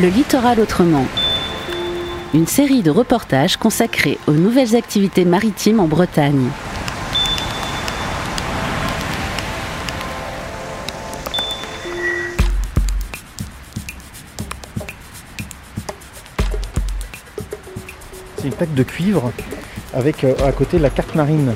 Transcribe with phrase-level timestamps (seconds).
[0.00, 1.06] Le littoral autrement.
[2.32, 6.50] Une série de reportages consacrés aux nouvelles activités maritimes en Bretagne.
[18.36, 19.32] C'est une plaque de cuivre
[19.94, 21.54] avec euh, à côté la carte marine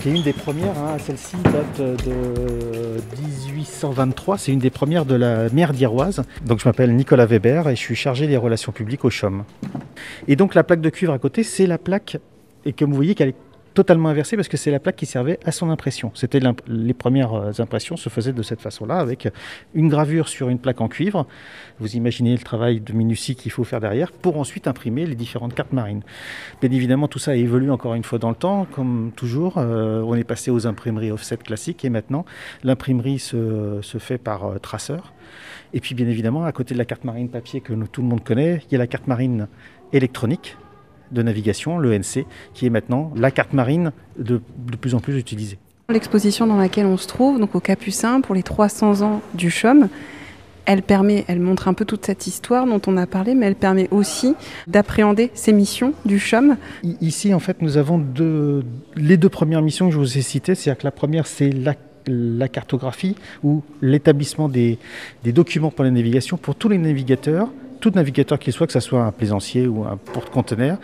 [0.00, 0.76] qui, est une des premières.
[0.78, 0.96] hein.
[0.98, 4.38] Celle-ci date de 1823.
[4.38, 6.22] C'est une des premières de la mer d'Iroise.
[6.44, 9.44] Donc je m'appelle Nicolas Weber et je suis chargé des relations publiques au CHOM.
[10.26, 12.18] Et donc la plaque de cuivre à côté, c'est la plaque
[12.64, 13.34] et comme vous voyez qu'elle est
[13.78, 16.10] totalement inversée parce que c'est la plaque qui servait à son impression.
[16.14, 19.28] C'était les premières euh, impressions se faisaient de cette façon-là avec
[19.72, 21.28] une gravure sur une plaque en cuivre.
[21.78, 25.54] Vous imaginez le travail de minutie qu'il faut faire derrière pour ensuite imprimer les différentes
[25.54, 26.02] cartes marines.
[26.60, 29.58] Bien évidemment, tout ça a évolué encore une fois dans le temps, comme toujours.
[29.58, 32.24] Euh, on est passé aux imprimeries offset classiques et maintenant
[32.64, 35.12] l'imprimerie se, fait par euh, traceur.
[35.72, 38.24] Et puis bien évidemment, à côté de la carte marine papier que tout le monde
[38.24, 39.46] connaît, il y a la carte marine
[39.92, 40.56] électronique
[41.12, 45.58] de navigation, l'ENC, qui est maintenant la carte marine de, de plus en plus utilisée.
[45.90, 49.88] L'exposition dans laquelle on se trouve, donc au Capucin, pour les 300 ans du CHOM,
[50.66, 53.54] elle permet, elle montre un peu toute cette histoire dont on a parlé, mais elle
[53.54, 54.34] permet aussi
[54.66, 56.56] d'appréhender ces missions du CHOM.
[56.84, 60.20] I- Ici, en fait, nous avons deux, les deux premières missions que je vous ai
[60.20, 60.54] citées.
[60.54, 61.74] C'est-à-dire que la première, c'est la,
[62.06, 64.78] la cartographie ou l'établissement des,
[65.24, 67.48] des documents pour la navigation pour tous les navigateurs,
[67.80, 70.78] tout navigateur qu'il soit, que ce soit un plaisancier ou un porte-conteneur.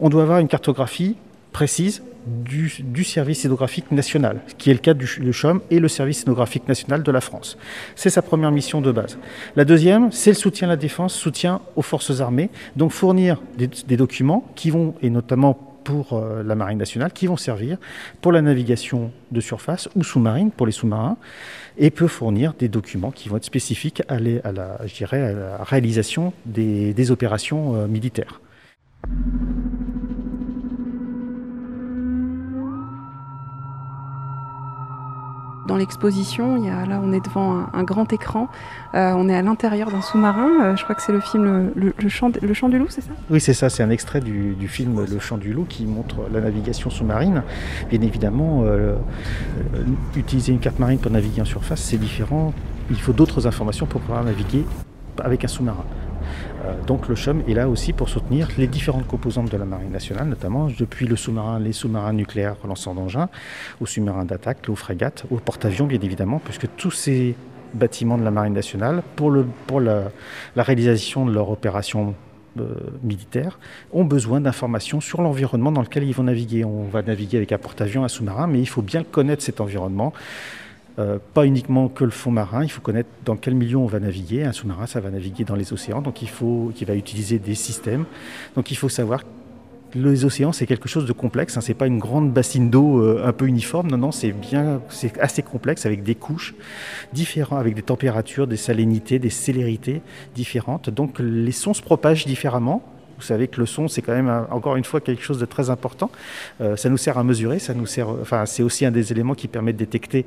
[0.00, 1.16] On doit avoir une cartographie
[1.52, 5.88] précise du, service hydrographique national, qui est le cas du, ch- du CHOM et le
[5.88, 7.56] service hydrographique national de la France.
[7.94, 9.16] C'est sa première mission de base.
[9.54, 13.96] La deuxième, c'est le soutien à la défense, soutien aux forces armées, donc fournir des
[13.96, 17.78] documents qui vont, et notamment pour euh, la marine nationale, qui vont servir
[18.20, 21.16] pour la navigation de surface ou sous-marine pour les sous-marins,
[21.78, 24.78] et peut fournir des documents qui vont être spécifiques à, la,
[25.60, 28.40] réalisation des, des opérations euh, militaires.
[35.66, 38.48] Dans l'exposition, là, on est devant un, grand écran.
[38.94, 40.50] Euh, on est à l'intérieur d'un sous-marin.
[40.62, 43.10] Euh, je crois que c'est le film le, le- chant, du loup, c'est ça?
[43.30, 46.40] Oui, c'est ça, c'est un extrait du, film Le Chant du Loup qui montre la
[46.40, 47.42] navigation sous-marine.
[47.90, 48.96] Bien évidemment, euh,
[50.16, 52.52] utiliser une carte marine pour naviguer en surface, c'est différent.
[52.90, 54.64] Il faut d'autres informations pour pouvoir naviguer
[55.22, 55.84] avec un sous-marin.
[56.64, 59.90] Euh, donc le CHUM est là aussi pour soutenir les différentes composantes de la marine
[59.90, 63.28] nationale, notamment depuis le sous-marin, les sous-marins nucléaires relançant d'engins,
[63.80, 67.34] aux sous-marins d'attaque, aux frégates, aux porte-avions bien évidemment, puisque tous ces
[67.74, 69.30] bâtiments de la marine nationale, pour,
[69.80, 70.10] la
[70.56, 72.14] réalisation de leur opération
[72.58, 73.58] euh, militaires
[73.92, 76.64] ont besoin d'informations sur l'environnement dans lequel ils vont naviguer.
[76.64, 80.12] On va naviguer avec un porte-avions, un sous-marin, mais il faut bien connaître cet environnement.
[80.98, 84.00] Euh, pas uniquement que le fond marin, il faut connaître dans quel milieu on va
[84.00, 84.44] naviguer.
[84.44, 87.54] Un sous-marin, ça va naviguer dans les océans, donc il faut, qui va utiliser des
[87.54, 88.06] systèmes.
[88.54, 89.22] Donc il faut savoir
[89.94, 91.56] les océans, c'est quelque chose de complexe.
[91.56, 93.90] Hein, c'est pas une grande bassine d'eau euh, un peu uniforme.
[93.90, 96.54] Non, non, c'est bien, c'est assez complexe avec des couches
[97.12, 100.02] différentes, avec des températures, des salinités, des célérités
[100.34, 100.90] différentes.
[100.90, 102.82] Donc les sons se propagent différemment.
[103.16, 105.46] Vous savez que le son, c'est quand même un- encore une fois quelque chose de
[105.46, 106.10] très important.
[106.60, 109.34] Euh, ça nous sert à mesurer, ça nous sert, enfin, c'est aussi un des éléments
[109.34, 110.26] qui permet de détecter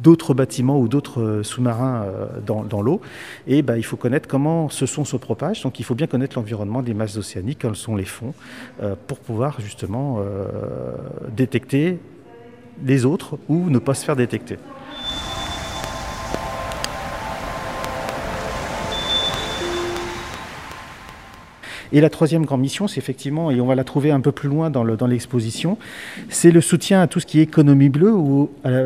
[0.00, 3.00] d'autres bâtiments ou d'autres euh, sous-marins euh, dans, l'eau.
[3.46, 5.62] Et ben, il faut connaître comment ce son se propage.
[5.62, 8.34] Donc, il faut bien connaître l'environnement des masses océaniques, quels sont les fonds,
[8.82, 10.92] euh, pour pouvoir justement euh,
[11.36, 11.98] détecter
[12.84, 14.56] les autres ou ne pas se faire détecter.
[21.92, 24.48] Et la troisième grande mission, c'est effectivement, et on va la trouver un peu plus
[24.48, 25.78] loin dans le- dans l'exposition,
[26.28, 28.80] c'est le soutien à tout ce qui est économie bleue ou à la,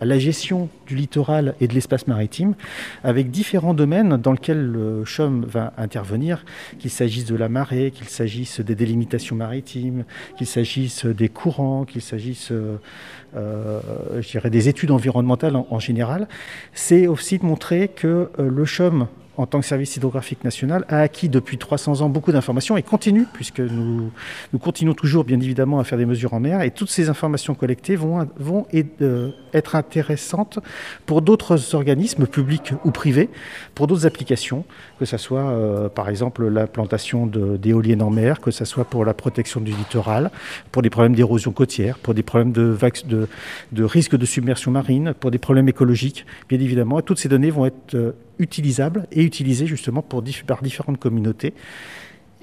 [0.00, 2.54] à- la gestion du littoral et de l'espace maritime,
[3.02, 6.44] avec différents domaines dans lesquels le CHOM va intervenir,
[6.78, 10.04] qu'il s'agisse de la marée, qu'il s'agisse des délimitations maritimes,
[10.36, 12.76] qu'il s'agisse des courants, qu'il s'agisse, euh,
[13.36, 13.80] euh,
[14.50, 16.28] des études environnementales en, en général.
[16.74, 19.06] C'est aussi de montrer que euh, le CHOM
[19.38, 23.26] en tant que service hydrographique national, a acquis depuis 300 ans beaucoup d'informations et continue,
[23.32, 24.10] puisque nous,
[24.52, 26.60] nous continuons toujours, bien évidemment, à faire des mesures en mer.
[26.62, 28.66] Et toutes ces informations collectées vont, vont
[29.00, 30.58] euh, être intéressantes
[31.06, 33.30] pour d'autres organismes, publics ou privés,
[33.74, 34.64] pour d'autres applications,
[34.98, 38.84] que ce soit, euh, par exemple, la plantation de- d'éoliennes en mer, que ce soit
[38.84, 40.30] pour la protection du littoral,
[40.72, 42.76] pour des problèmes d'érosion côtière, pour des problèmes de,
[43.72, 46.98] de risque de submersion marine, pour des problèmes écologiques, bien évidemment.
[46.98, 51.54] Et toutes ces données vont être euh, utilisables et utilisées justement pour, par différentes communautés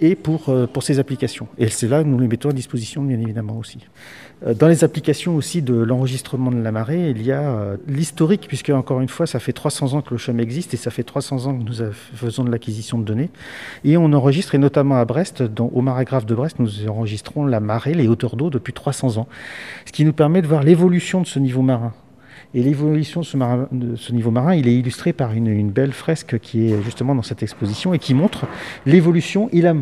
[0.01, 1.47] et pour, euh, pour ces applications.
[1.57, 3.79] Et c'est là que nous les mettons à disposition, bien évidemment aussi.
[4.45, 8.45] Euh, dans les applications aussi de l'enregistrement de la marée, il y a euh, l'historique,
[8.47, 11.03] puisque encore une fois, ça fait 300 ans que le CHUM existe et ça fait
[11.03, 13.29] 300 ans que nous faisons de l'acquisition de données.
[13.83, 17.93] Et on enregistre, et notamment à Brest, au marégraphe de Brest, nous enregistrons la marée,
[17.93, 19.27] les hauteurs d'eau depuis 300 ans.
[19.85, 21.93] Ce qui nous permet de voir l'évolution de ce niveau marin.
[22.53, 26.81] Et l'évolution de, ce, niveau marin, il est illustré par une, belle fresque qui est
[26.81, 28.47] justement dans cette exposition et qui montre
[28.85, 29.49] l'évolution.
[29.53, 29.73] A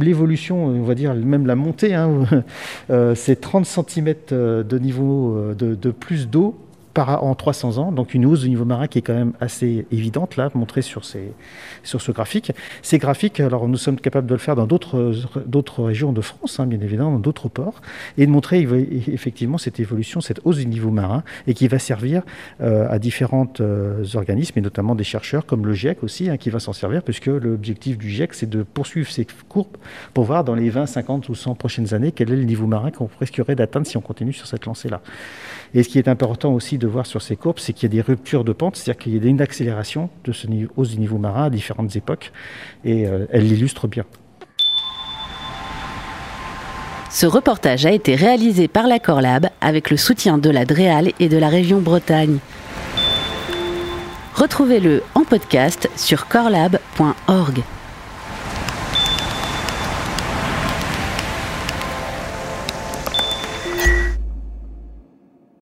[0.00, 2.24] l'évolution, on va dire même la montée, hein,
[2.90, 6.56] euh, c'est 30 cm euh, de niveau euh, de plus d'eau
[6.96, 10.36] en 300 ans, donc une hausse du niveau marin qui est quand même assez évidente,
[10.36, 11.32] là, montrée sur, ces,
[11.82, 12.52] sur ce graphique.
[12.82, 16.66] Ces graphiques, alors nous sommes capables de le faire dans d'autres régions de France, hein,
[16.66, 17.80] bien évidemment, dans d'autres ports,
[18.16, 18.66] et de montrer
[19.08, 22.22] effectivement cette évolution, cette hausse du niveau marin, et qui va servir
[22.60, 26.50] euh, à différents euh, organismes, et notamment des chercheurs comme le GIEC aussi, hein, qui
[26.50, 29.76] va s'en servir, puisque l'objectif du GIEC, c'est de poursuivre ces courbes
[30.14, 32.90] pour voir dans les 20, 50 ou 100 prochaines années quel est le niveau marin
[32.90, 35.00] qu'on risquerait d'atteindre si on continue sur cette lancée-là.
[35.74, 38.00] Et ce qui est important de voir sur ces courbes, c'est qu'il y a des
[38.00, 41.44] ruptures de pente, c'est-à-dire qu'il y a une accélération de ce niveau, du niveau marin
[41.44, 42.32] à différentes époques,
[42.84, 44.04] et euh, elle l'illustre bien.
[47.10, 51.28] Ce reportage a été réalisé par la Corlab avec le soutien de la DREAL et
[51.28, 52.38] de la région Bretagne.
[54.34, 57.62] Retrouvez-le en podcast sur corlab.org.